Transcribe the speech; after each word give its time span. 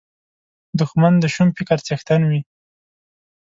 دښمن 0.79 1.13
د 1.19 1.25
شوم 1.33 1.49
فکر 1.57 1.77
څښتن 1.85 2.21
وي 2.29 2.41